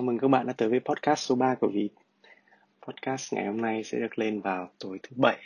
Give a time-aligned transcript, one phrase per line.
[0.00, 1.90] Chào mừng các bạn đã tới với podcast số 3 của Vịt.
[2.86, 5.38] Podcast ngày hôm nay sẽ được lên vào tối thứ bảy.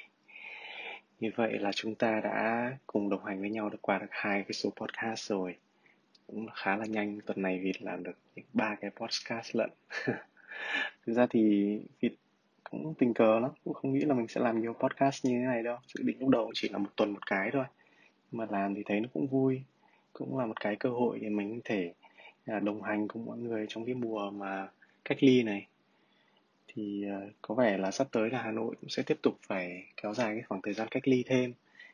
[1.20, 4.42] Như vậy là chúng ta đã cùng đồng hành với nhau được qua được hai
[4.42, 5.56] cái số podcast rồi.
[6.26, 9.70] Cũng khá là nhanh, tuần này Vịt làm được những ba cái podcast lận.
[11.06, 12.12] Thực ra thì Vịt
[12.70, 15.44] cũng tình cờ lắm, cũng không nghĩ là mình sẽ làm nhiều podcast như thế
[15.46, 15.78] này đâu.
[15.94, 17.64] Dự định lúc đầu chỉ là một tuần một cái thôi.
[18.32, 19.62] mà làm thì thấy nó cũng vui,
[20.12, 21.92] cũng là một cái cơ hội để mình có thể
[22.46, 24.68] đồng hành cùng mọi người trong cái mùa mà
[25.04, 25.66] cách ly này.
[26.68, 29.84] Thì ờ, có vẻ là sắp tới là Hà Nội cũng sẽ tiếp tục phải
[29.96, 31.52] kéo dài cái khoảng thời gian cách ly thêm.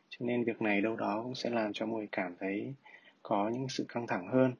[0.08, 2.74] Cho nên việc này đâu đó cũng sẽ làm cho mọi người cảm thấy
[3.22, 4.52] có những sự căng thẳng hơn.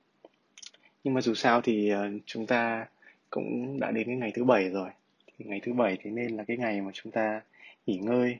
[1.05, 2.87] Nhưng mà dù sao thì ờ, chúng ta
[3.30, 4.91] cũng đã đến cái ngày thứ bảy rồi.
[5.38, 7.41] Thì ngày thứ bảy thì nên là cái ngày mà chúng ta
[7.87, 8.37] nghỉ ngơi.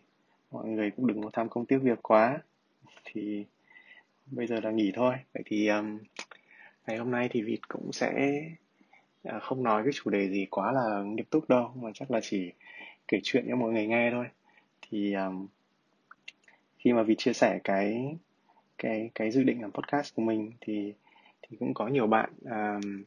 [0.51, 2.39] Mọi người cũng đừng có tham công tiếc việc quá.
[3.05, 3.45] Thì
[4.27, 5.15] bây giờ là nghỉ thôi.
[5.35, 5.99] Vậy thì um,
[6.87, 8.41] ngày hôm nay thì Vịt cũng sẽ
[9.23, 12.21] à, không nói cái chủ đề gì quá là nghiêm túc đâu mà chắc là
[12.23, 12.53] chỉ
[13.09, 14.27] kể chuyện cho mọi người nghe thôi.
[14.83, 15.47] Thì um,
[16.79, 18.17] khi mà Vịt chia sẻ cái
[18.79, 20.93] cái cái dự định làm podcast của mình thì
[21.43, 23.03] thì cũng có nhiều bạn um,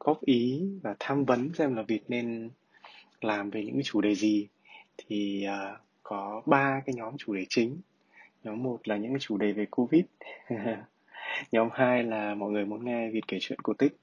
[0.00, 2.50] góp ý và tham vấn xem là Vịt nên
[3.20, 4.48] làm về những cái chủ đề gì.
[4.98, 7.80] Thì uh, có ba cái nhóm chủ đề chính.
[8.44, 10.04] Nhóm một là những cái chủ đề về covid.
[11.52, 13.96] nhóm 2 là mọi người muốn nghe Việt kể chuyện cổ tích.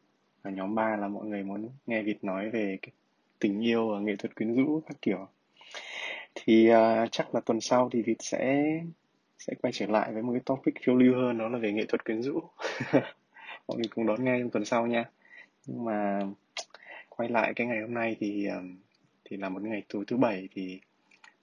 [0.43, 2.91] Và nhóm 3 là mọi người muốn nghe Việt nói về cái
[3.39, 5.27] tình yêu và nghệ thuật quyến rũ các kiểu.
[6.35, 8.63] Thì uh, chắc là tuần sau thì Việt sẽ
[9.39, 11.85] sẽ quay trở lại với một cái topic phiêu lưu hơn đó là về nghệ
[11.85, 12.39] thuật quyến rũ.
[13.67, 15.05] Mọi người cùng đón nghe trong tuần sau nha.
[15.65, 16.19] Nhưng mà
[17.09, 18.61] quay lại cái ngày hôm nay thì à,
[19.25, 20.79] thì là một ngày tối thứ bảy thì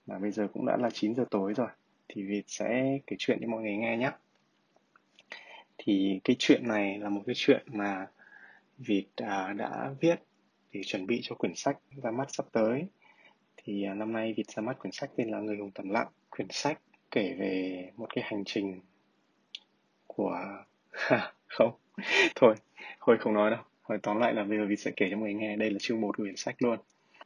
[0.07, 1.67] mà bây giờ cũng đã là 9 giờ tối rồi
[2.09, 4.11] thì Việt sẽ kể chuyện cho mọi người nghe nhé
[5.83, 8.07] thì cái chuyện này là một cái chuyện mà
[8.77, 10.15] Vịt à, đã viết
[10.71, 12.85] để chuẩn bị cho quyển sách ra mắt sắp tới.
[13.57, 16.07] Thì à, năm nay Vịt ra mắt quyển sách tên là Người hùng tầm lặng.
[16.29, 16.79] Quyển sách
[17.11, 18.81] kể về một cái hành trình
[20.07, 20.37] của
[21.47, 21.71] không
[22.35, 22.55] thôi
[22.99, 23.59] thôi không nói đâu.
[23.81, 25.55] Hồi tóm lại là bây giờ Vịt sẽ kể cho mọi người nghe.
[25.55, 26.79] Đây là chương một của quyển sách luôn.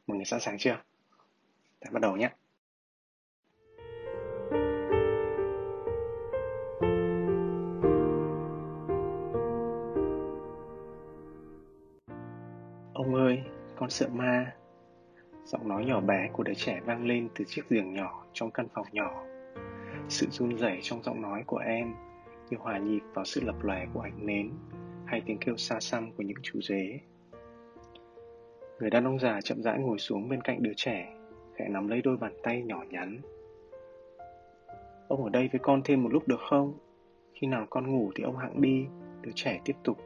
[0.06, 0.82] Mọi người sẵn sàng chưa?
[1.80, 2.30] Để bắt đầu nhé.
[13.86, 14.52] Con sợ ma.
[15.44, 18.66] Giọng nói nhỏ bé của đứa trẻ vang lên từ chiếc giường nhỏ trong căn
[18.74, 19.24] phòng nhỏ.
[20.08, 21.94] Sự run rẩy trong giọng nói của em
[22.50, 24.50] như hòa nhịp vào sự lập lòe của ánh nến
[25.04, 27.00] hay tiếng kêu xa xăm của những chú dế.
[28.80, 31.14] Người đàn ông già chậm rãi ngồi xuống bên cạnh đứa trẻ,
[31.56, 33.20] khẽ nắm lấy đôi bàn tay nhỏ nhắn.
[35.08, 36.74] Ông ở đây với con thêm một lúc được không?
[37.34, 38.86] Khi nào con ngủ thì ông hãng đi,
[39.22, 39.98] đứa trẻ tiếp tục.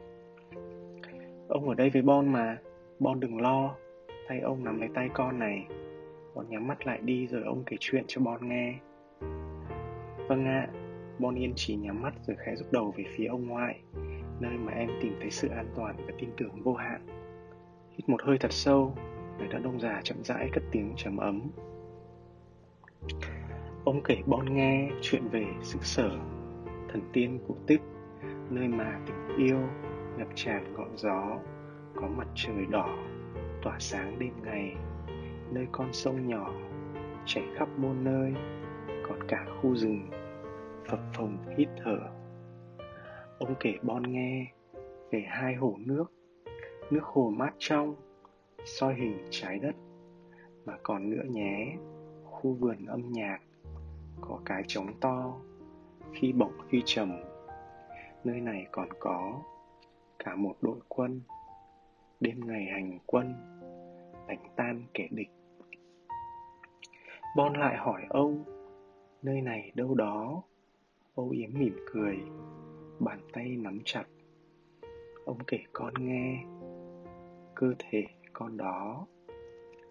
[1.47, 2.57] Ông ở đây với Bon mà,
[3.01, 3.75] Bon đừng lo,
[4.27, 5.67] tay ông nắm lấy tay con này.
[6.35, 8.75] Bon nhắm mắt lại đi rồi ông kể chuyện cho Bon nghe.
[10.27, 10.73] Vâng ạ, à,
[11.19, 13.81] Bon yên chỉ nhắm mắt rồi khẽ rút đầu về phía ông ngoại,
[14.39, 17.07] nơi mà em tìm thấy sự an toàn và tin tưởng vô hạn.
[17.91, 18.95] Hít một hơi thật sâu,
[19.37, 21.41] người đàn ông già chậm rãi cất tiếng trầm ấm.
[23.85, 26.09] Ông kể Bon nghe chuyện về xứ sở,
[26.89, 27.81] thần tiên cổ tích,
[28.49, 29.59] nơi mà tình yêu
[30.17, 31.39] ngập tràn ngọn gió
[31.95, 32.97] có mặt trời đỏ
[33.61, 34.75] tỏa sáng đêm ngày,
[35.51, 36.53] nơi con sông nhỏ
[37.25, 38.33] chảy khắp muôn nơi,
[39.07, 40.09] còn cả khu rừng
[40.89, 41.99] phập phồng hít thở.
[43.39, 44.51] Ông kể bon nghe
[45.11, 46.05] về hai hồ nước
[46.91, 47.95] nước hồ mát trong,
[48.65, 49.75] soi hình trái đất,
[50.65, 51.77] mà còn nữa nhé,
[52.23, 53.39] khu vườn âm nhạc
[54.21, 55.33] có cái trống to,
[56.13, 57.23] khi bổng khi trầm.
[58.23, 59.41] Nơi này còn có
[60.19, 61.21] cả một đội quân
[62.21, 63.33] đêm ngày hành quân,
[64.27, 65.29] đánh tan kẻ địch.
[67.35, 68.43] Bon lại hỏi ông
[69.21, 70.43] nơi này đâu đó?
[71.15, 72.17] Âu yếm mỉm cười,
[72.99, 74.05] bàn tay nắm chặt.
[75.25, 76.43] Ông kể con nghe,
[77.55, 78.03] cơ thể
[78.33, 79.05] con đó,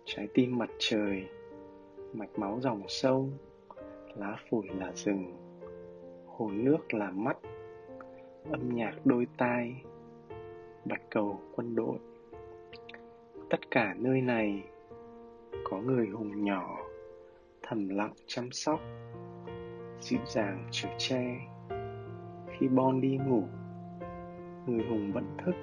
[0.05, 1.29] trái tim mặt trời,
[2.13, 3.31] mạch máu dòng sông,
[4.15, 5.33] lá phổi là rừng,
[6.27, 7.39] hồ nước là mắt,
[8.51, 9.83] âm nhạc đôi tai,
[10.85, 11.99] bạch cầu quân đội
[13.51, 14.65] tất cả nơi này.
[15.65, 16.77] Có người hùng nhỏ,
[17.63, 18.81] thầm lặng chăm sóc,
[20.01, 21.37] dịu dàng chở che.
[22.51, 23.43] Khi bon đi ngủ,
[24.67, 25.55] người hùng vẫn thức.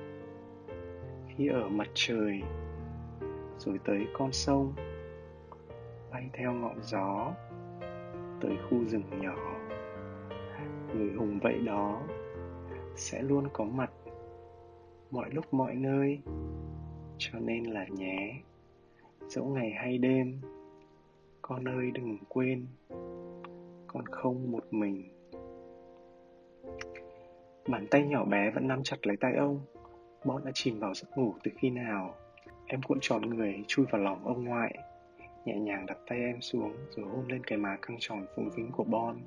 [1.27, 2.41] Khi ở mặt trời,
[3.57, 4.73] rồi tới con sông,
[6.11, 7.31] bay theo ngọn gió
[8.41, 9.35] tới khu rừng nhỏ.
[10.95, 12.01] Người hùng vậy đó
[12.95, 13.91] sẽ luôn có mặt
[15.11, 16.19] mọi lúc mọi nơi
[17.17, 18.41] cho nên là nhé,
[19.27, 20.41] dẫu ngày hay đêm,
[21.41, 22.65] con ơi đừng quên,
[23.87, 25.03] con không một mình.
[27.67, 29.59] Bàn tay nhỏ bé vẫn nắm chặt lấy tay ông.
[30.25, 32.15] Bon đã chìm vào giấc ngủ từ khi nào?
[32.65, 34.77] Em cuộn tròn người, chui vào lòng ông ngoại.
[35.45, 38.71] Nhẹ nhàng đặt tay em xuống, Rồi hôn lên cái má căng tròn phúng phính
[38.71, 39.17] của Bon.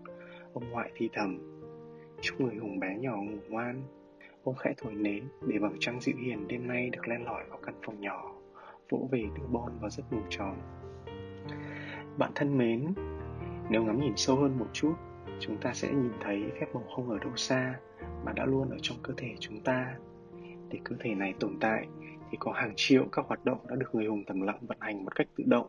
[0.53, 1.39] Ông ngoại thì thầm.
[2.21, 3.83] Chúc người hùng bé nhỏ ngủ ngoan.
[4.45, 7.59] Ông khẽ thổi nến để vầng trăng dịu hiền đêm nay được len lỏi vào
[7.63, 8.33] căn phòng nhỏ
[8.91, 10.57] Vỗ về đứa Bon vào giấc ngủ tròn
[12.19, 12.95] Bạn thân mến
[13.71, 14.95] Nếu ngắm nhìn sâu hơn một chút
[15.41, 17.75] Chúng ta sẽ nhìn thấy phép màu không ở đâu xa
[18.25, 19.95] Mà đã luôn ở trong cơ thể chúng ta
[20.71, 21.87] để cơ thể này tồn tại
[22.31, 25.05] thì có hàng triệu các hoạt động đã được người hùng thầm lặng vận hành
[25.05, 25.67] một cách tự động.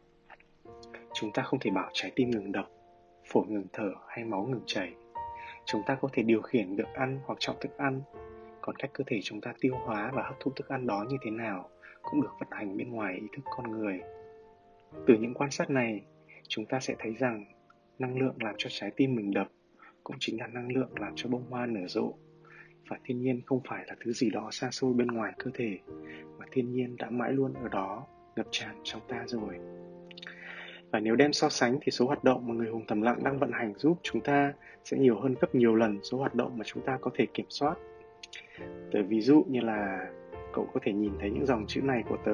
[1.13, 2.65] Chúng ta không thể bảo trái tim ngừng đập,
[3.31, 4.93] phổi ngừng thở hay máu ngừng chảy.
[5.65, 8.01] Chúng ta có thể điều khiển được ăn hoặc chọn thức ăn,
[8.61, 11.17] còn cách cơ thể chúng ta tiêu hóa và hấp thụ thức ăn đó như
[11.21, 11.69] thế nào
[12.01, 13.99] cũng được vận hành bên ngoài ý thức con người.
[15.07, 16.01] Từ những quan sát này,
[16.47, 17.45] chúng ta sẽ thấy rằng
[17.99, 19.47] năng lượng làm cho trái tim mình đập
[20.03, 22.13] cũng chính là năng lượng làm cho bông hoa nở rộ.
[22.89, 25.79] Và thiên nhiên không phải là thứ gì đó xa xôi bên ngoài cơ thể
[26.37, 29.55] mà thiên nhiên đã mãi luôn ở đó ngập tràn trong ta rồi.
[30.91, 33.39] Và nếu đem so sánh thì số hoạt động mà người hùng thầm lặng đang
[33.39, 34.53] vận hành giúp chúng ta
[34.83, 37.45] sẽ nhiều hơn gấp nhiều lần số hoạt động mà chúng ta có thể kiểm
[37.49, 37.75] soát.
[38.91, 40.07] Tớ ví dụ như là
[40.53, 42.33] cậu có thể nhìn thấy những dòng chữ này của tớ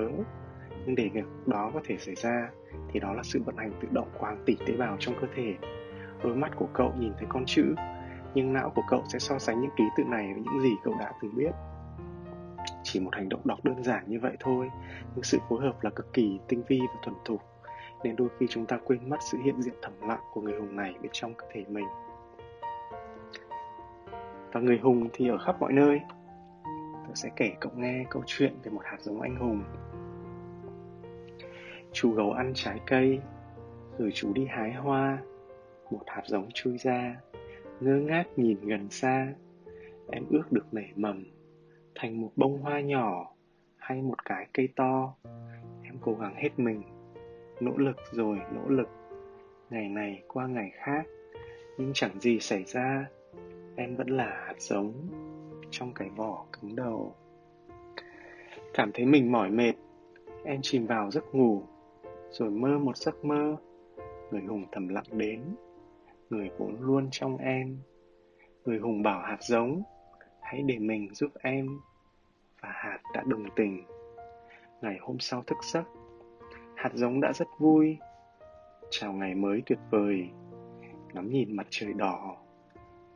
[0.87, 2.49] nhưng để việc đó có thể xảy ra,
[2.91, 5.27] thì đó là sự vận hành tự động của hàng tỷ tế bào trong cơ
[5.35, 5.55] thể.
[6.23, 7.75] Đôi mắt của cậu nhìn thấy con chữ,
[8.33, 10.93] nhưng não của cậu sẽ so sánh những ký tự này với những gì cậu
[10.99, 11.51] đã từng biết.
[12.83, 14.69] Chỉ một hành động đọc đơn giản như vậy thôi,
[15.15, 17.41] nhưng sự phối hợp là cực kỳ tinh vi và thuần thục,
[18.03, 20.75] nên đôi khi chúng ta quên mất sự hiện diện thầm lặng của người hùng
[20.75, 21.87] này bên trong cơ thể mình.
[24.51, 25.99] Và người hùng thì ở khắp mọi nơi
[27.07, 29.63] tôi sẽ kể cậu nghe câu chuyện về một hạt giống anh hùng.
[31.91, 33.19] Chú gấu ăn trái cây,
[33.97, 35.17] rồi chú đi hái hoa.
[35.91, 37.21] Một hạt giống chui ra,
[37.79, 39.33] ngơ ngác nhìn gần xa.
[40.11, 41.23] Em ước được nảy mầm,
[41.95, 43.33] thành một bông hoa nhỏ
[43.77, 45.13] hay một cái cây to.
[45.83, 46.81] Em cố gắng hết mình,
[47.59, 48.89] nỗ lực rồi nỗ lực.
[49.69, 51.05] Ngày này qua ngày khác,
[51.77, 53.05] nhưng chẳng gì xảy ra.
[53.75, 54.93] Em vẫn là hạt giống
[55.79, 57.15] trong cái vỏ cứng đầu.
[58.73, 59.73] Cảm thấy mình mỏi mệt,
[60.45, 61.63] em chìm vào giấc ngủ,
[62.29, 63.55] rồi mơ một giấc mơ.
[64.31, 65.41] Người hùng thầm lặng đến,
[66.29, 67.77] người vốn luôn trong em.
[68.65, 69.81] Người hùng bảo hạt giống,
[70.41, 71.79] hãy để mình giúp em.
[72.61, 73.83] Và hạt đã đồng tình.
[74.81, 75.83] Ngày hôm sau thức giấc,
[76.75, 77.97] hạt giống đã rất vui.
[78.89, 80.29] Chào ngày mới tuyệt vời.
[81.13, 82.37] Ngắm nhìn mặt trời đỏ,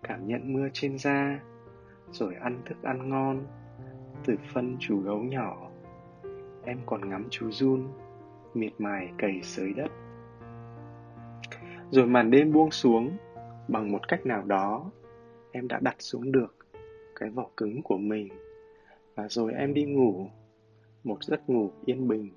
[0.03, 1.39] cảm nhận mưa trên da
[2.11, 3.45] rồi ăn thức ăn ngon,
[4.25, 5.69] từ phân chú gấu nhỏ.
[6.63, 7.87] Em còn ngắm chú run
[8.53, 9.91] miệt mài cày sới đất.
[11.89, 13.17] Rồi màn đêm buông xuống,
[13.67, 14.91] bằng một cách nào đó,
[15.51, 16.55] em đã đặt xuống được
[17.15, 18.29] cái vỏ cứng của mình.
[19.15, 20.27] Và rồi em đi ngủ,
[21.03, 22.29] một giấc ngủ yên bình.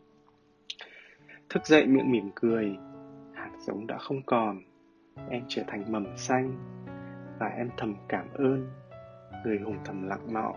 [1.49, 2.77] Thức dậy miệng mỉm cười,
[3.35, 4.63] hạt giống đã không còn.
[5.29, 6.53] Em trở thành mầm xanh,
[7.39, 8.67] và em thầm cảm ơn
[9.45, 10.53] người hùng thầm lặng nọ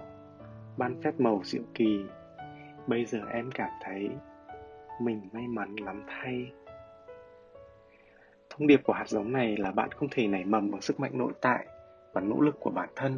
[0.77, 2.05] ban phép màu diệu kỳ
[2.87, 4.09] bây giờ em cảm thấy
[5.01, 6.51] mình may mắn lắm thay
[8.57, 11.11] Thông điệp của hạt giống này là bạn không thể nảy mầm bằng sức mạnh
[11.17, 11.67] nội tại
[12.13, 13.17] và nỗ lực của bản thân.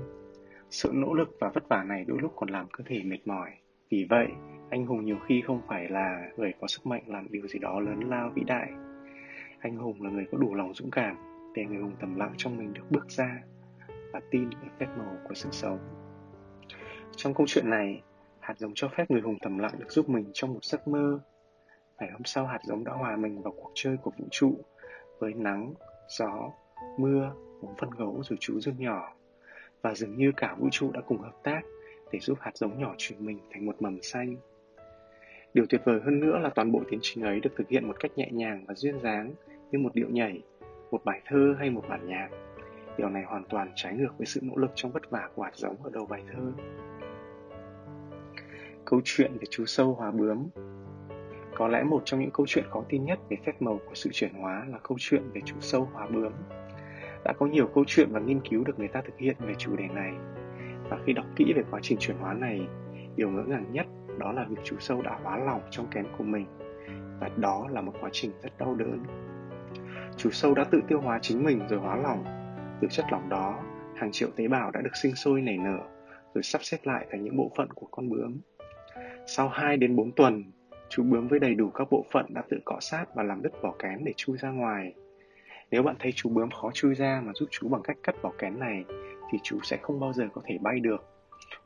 [0.69, 3.49] Sự nỗ lực và vất vả này đôi lúc còn làm cơ thể mệt mỏi.
[3.89, 4.27] Vì vậy,
[4.69, 7.79] anh hùng nhiều khi không phải là người có sức mạnh làm điều gì đó
[7.79, 8.67] lớn lao vĩ đại.
[9.59, 11.15] Anh hùng là người có đủ lòng dũng cảm
[11.55, 13.41] để người hùng tầm lặng trong mình được bước ra
[14.11, 15.79] và tin vào phép màu của sự sống.
[17.15, 18.01] Trong câu chuyện này,
[18.39, 21.19] hạt giống cho phép người hùng tầm lặng được giúp mình trong một giấc mơ.
[21.99, 24.53] Ngày hôm sau hạt giống đã hòa mình vào cuộc chơi của vũ trụ
[25.19, 25.73] với nắng,
[26.07, 26.51] gió,
[26.97, 29.13] mưa, bốn phân gấu rồi chú dương nhỏ.
[29.81, 31.61] Và dường như cả vũ trụ đã cùng hợp tác
[32.11, 34.35] để giúp hạt giống nhỏ chuyển mình thành một mầm xanh.
[35.53, 37.99] Điều tuyệt vời hơn nữa là toàn bộ tiến trình ấy được thực hiện một
[37.99, 39.33] cách nhẹ nhàng và duyên dáng
[39.71, 40.41] như một điệu nhảy,
[40.91, 42.29] một bài thơ hay một bản nhạc.
[42.99, 45.55] Điều này hoàn toàn trái ngược với sự nỗ lực trong vất vả của hạt
[45.55, 46.51] giống ở đầu bài thơ.
[48.85, 50.47] Câu chuyện về chú sâu hòa bướm
[51.55, 54.09] có lẽ một trong những câu chuyện khó tin nhất về phép màu của sự
[54.13, 56.33] chuyển hóa là câu chuyện về chú sâu hòa bướm.
[57.25, 59.75] Đã có nhiều câu chuyện và nghiên cứu được người ta thực hiện về chủ
[59.75, 60.13] đề này.
[60.89, 62.67] Và khi đọc kỹ về quá trình chuyển hóa này,
[63.15, 63.87] điều ngỡ ngàng nhất
[64.17, 66.45] đó là việc chú sâu đã hóa lỏng trong kén của mình.
[67.19, 69.03] Và đó là một quá trình rất đau đớn.
[70.17, 72.38] Chú sâu đã tự tiêu hóa chính mình rồi hóa lỏng.
[72.81, 73.59] Từ chất lỏng đó,
[73.95, 75.79] hàng triệu tế bào đã được sinh sôi nảy nở,
[76.33, 78.39] rồi sắp xếp lại thành những bộ phận của con bướm
[79.27, 80.43] Sau 2 đến 4 tuần,
[80.89, 83.61] chú bướm với đầy đủ các bộ phận đã tự cọ sát và làm đứt
[83.61, 84.93] vỏ kén để chui ra ngoài.
[85.71, 88.31] Nếu bạn thấy chú bướm khó chui ra mà giúp chú bằng cách cắt vỏ
[88.37, 88.85] kén này,
[89.31, 91.05] thì chú sẽ không bao giờ có thể bay được.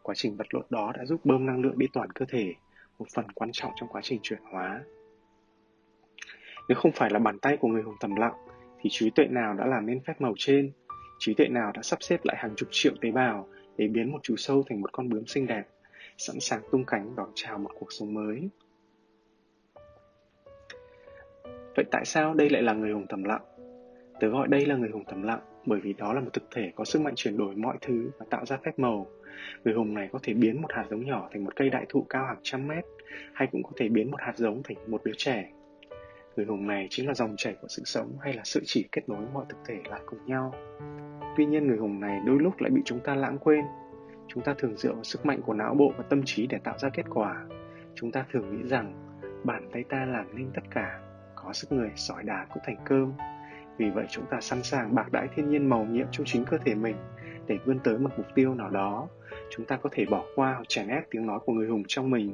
[0.01, 2.53] Quá trình vật lộn đó đã giúp bơm năng lượng đi toàn cơ thể,
[2.99, 4.81] một phần quan trọng trong quá trình chuyển hóa.
[6.69, 8.33] Nếu không phải là bàn tay của người hùng thầm lặng,
[8.79, 10.71] thì trí tuệ nào đã làm nên phép màu trên?
[11.25, 14.19] Trí tuệ nào đã sắp xếp lại hàng chục triệu tế bào để biến một
[14.23, 15.63] chú sâu thành một con bướm xinh đẹp,
[16.17, 18.49] sẵn sàng tung cánh đón chào một cuộc sống mới?
[21.75, 23.41] Vậy tại sao đây lại là người hùng thầm lặng?
[24.19, 26.71] Tớ gọi đây là người hùng thầm lặng bởi vì đó là một thực thể
[26.75, 29.07] có sức mạnh chuyển đổi mọi thứ và tạo ra phép màu.
[29.63, 32.05] Người hùng này có thể biến một hạt giống nhỏ thành một cây đại thụ
[32.09, 32.85] cao hàng trăm mét,
[33.33, 35.51] hay cũng có thể biến một hạt giống thành một đứa trẻ.
[36.35, 39.09] Người hùng này chính là dòng chảy của sự sống hay là sự chỉ kết
[39.09, 40.53] nối mọi thực thể lại cùng nhau.
[41.37, 43.65] Tuy nhiên người hùng này đôi lúc lại bị chúng ta lãng quên.
[44.27, 46.77] Chúng ta thường dựa vào sức mạnh của não bộ và tâm trí để tạo
[46.77, 47.45] ra kết quả.
[47.95, 49.13] Chúng ta thường nghĩ rằng
[49.43, 50.99] bàn tay ta làm nên tất cả,
[51.35, 53.13] có sức người sỏi đá cũng thành cơm.
[53.77, 56.57] Vì vậy chúng ta sẵn sàng bạc đãi thiên nhiên màu nhiệm trong chính cơ
[56.57, 56.95] thể mình
[57.47, 59.07] để vươn tới một mục tiêu nào đó.
[59.49, 62.09] Chúng ta có thể bỏ qua hoặc chèn ép tiếng nói của người hùng trong
[62.09, 62.33] mình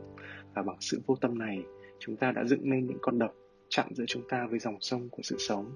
[0.53, 1.63] và bằng sự vô tâm này,
[1.99, 3.31] chúng ta đã dựng nên những con đập
[3.69, 5.73] chặn giữa chúng ta với dòng sông của sự sống.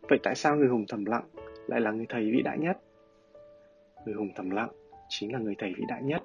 [0.00, 1.28] Vậy tại sao người hùng thầm lặng
[1.66, 2.78] lại là người thầy vĩ đại nhất?
[4.04, 4.70] Người hùng thầm lặng
[5.08, 6.22] chính là người thầy vĩ đại nhất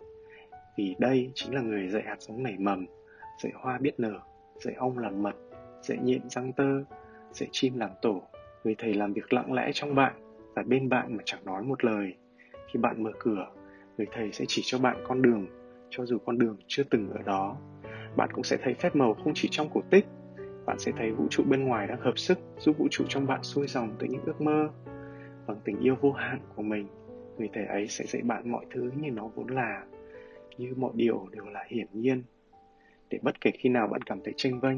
[0.78, 2.86] vì đây chính là người dạy hạt giống nảy mầm,
[3.44, 4.20] dạy hoa biết nở,
[4.56, 5.36] dạy ong làm mật,
[5.82, 6.84] dạy nhện răng tơ,
[7.32, 8.22] dạy chim làm tổ.
[8.64, 10.14] Người thầy làm việc lặng lẽ trong bạn
[10.56, 12.16] và bên bạn mà chẳng nói một lời.
[12.68, 13.48] Khi bạn mở cửa,
[13.98, 15.48] người thầy sẽ chỉ cho bạn con đường,
[15.90, 17.58] cho dù con đường chưa từng ở đó.
[18.18, 20.06] Bạn cũng sẽ thấy phép màu không chỉ trong cổ tích,
[20.66, 23.44] bạn sẽ thấy vũ trụ bên ngoài đang hợp sức giúp vũ trụ trong bạn
[23.44, 24.70] xuôi dòng tới những ước mơ.
[25.48, 26.88] Bằng tình yêu vô hạn của mình,
[27.38, 29.84] người thầy ấy sẽ dạy bạn mọi thứ như nó vốn là,
[30.58, 32.24] như mọi điều đều là hiển nhiên.
[33.10, 34.78] Để bất kể khi nào bạn cảm thấy tranh vênh,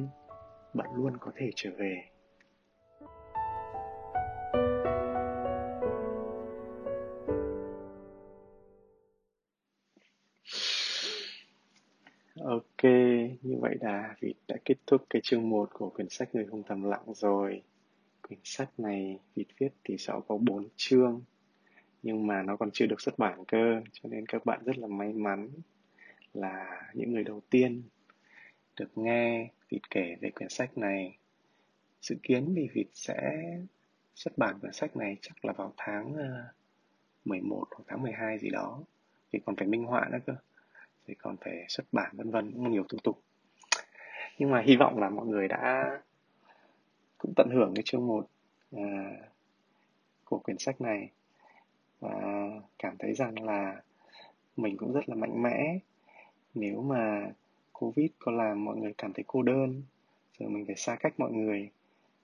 [0.73, 2.03] bạn luôn có thể trở về.
[12.83, 12.91] Ok,
[13.41, 16.63] như vậy là vịt đã kết thúc cái chương 1 của quyển sách Người không
[16.63, 17.61] thầm lặng rồi.
[18.27, 21.21] Quyển sách này vịt viết thì sẽ có 4 chương,
[22.03, 24.87] nhưng mà nó còn chưa được xuất bản cơ, cho nên các bạn rất là
[24.87, 25.49] may mắn
[26.33, 27.83] là những người đầu tiên
[28.79, 31.17] được nghe vịt kể về quyển sách này.
[32.01, 33.17] Dự kiến thì vịt sẽ
[34.15, 36.43] xuất bản quyển sách này chắc là vào tháng ờ,
[37.25, 38.83] 11 hoặc tháng 12 gì đó.
[39.31, 40.35] Vì còn phải minh họa nữa cơ
[41.09, 43.21] thì còn phải xuất bản vân vân cũng nhiều thủ tục.
[44.37, 45.97] Nhưng mà hy vọng là mọi người đã
[47.17, 48.27] cũng tận hưởng cái chương một
[48.71, 49.11] à,
[50.23, 51.09] của quyển sách này
[51.99, 52.11] và
[52.79, 53.81] cảm thấy rằng là
[54.57, 55.79] mình cũng rất là mạnh mẽ.
[56.53, 57.31] Nếu mà
[57.73, 59.83] covid có làm mọi người cảm thấy cô đơn
[60.39, 61.69] rồi mình phải xa cách mọi người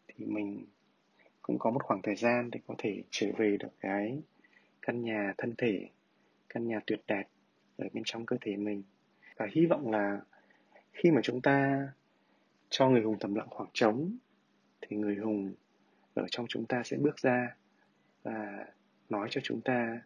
[0.08, 0.66] thì mình
[1.42, 4.22] cũng có một khoảng thời gian để có thể trở về được cái
[4.82, 5.90] căn nhà thân thể
[6.50, 7.24] căn nhà tuyệt đẹp
[7.78, 8.84] ở bên trong cơ thể mình.
[9.38, 10.22] Và hy vọng là
[10.94, 11.88] khi mà chúng ta
[12.70, 14.18] cho người hùng thầm lặng khoảng trống
[14.82, 15.54] thì người hùng
[16.14, 17.56] ở trong chúng ta sẽ bước ra
[18.24, 18.66] và
[19.10, 20.02] nói cho chúng ta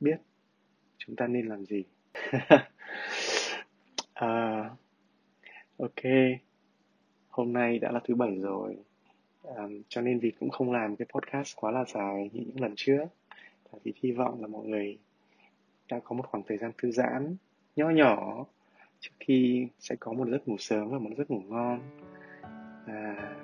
[0.00, 0.20] biết
[0.98, 1.84] chúng ta nên làm gì.
[4.16, 4.70] À,
[5.76, 6.02] ok
[7.28, 8.76] hôm nay đã là thứ bảy rồi.
[9.42, 12.72] Um, cho nên vì cũng không làm cái podcast quá là dài như những lần
[12.76, 13.04] trước.
[13.84, 14.98] Vì hy vọng là mọi người
[15.90, 17.36] đã có một khoảng thời gian thư giãn
[17.76, 18.44] nhỏ nhỏ
[19.00, 21.80] trước khi sẽ có một giấc ngủ sớm và một giấc ngủ ngon.
[22.86, 23.34] À,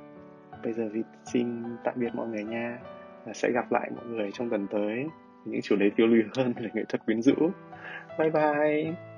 [0.64, 2.78] bây giờ thì xin tạm biệt mọi người nha
[3.24, 5.04] và sẽ gặp lại mọi người trong tuần tới.
[5.44, 7.50] Những chủ đề tiêu lùi hơn về nghệ thuật quyến rũ.
[8.18, 9.11] Bye bye!